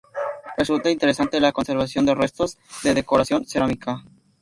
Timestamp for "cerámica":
3.45-4.03